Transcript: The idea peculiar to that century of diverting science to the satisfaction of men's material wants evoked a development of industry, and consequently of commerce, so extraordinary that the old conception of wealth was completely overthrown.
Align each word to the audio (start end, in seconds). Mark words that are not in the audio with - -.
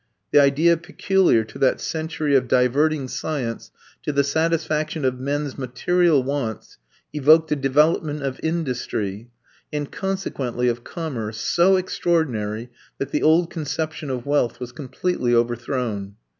The 0.31 0.39
idea 0.41 0.77
peculiar 0.77 1.43
to 1.43 1.59
that 1.59 1.79
century 1.79 2.35
of 2.35 2.47
diverting 2.47 3.07
science 3.07 3.69
to 4.01 4.11
the 4.11 4.23
satisfaction 4.23 5.05
of 5.05 5.19
men's 5.19 5.59
material 5.59 6.23
wants 6.23 6.79
evoked 7.13 7.51
a 7.51 7.55
development 7.55 8.23
of 8.23 8.39
industry, 8.41 9.29
and 9.71 9.91
consequently 9.91 10.67
of 10.69 10.83
commerce, 10.83 11.39
so 11.39 11.75
extraordinary 11.75 12.71
that 12.97 13.11
the 13.11 13.21
old 13.21 13.51
conception 13.51 14.09
of 14.09 14.25
wealth 14.25 14.59
was 14.59 14.71
completely 14.71 15.35
overthrown. 15.35 16.15